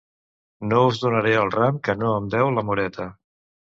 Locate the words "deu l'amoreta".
2.37-3.07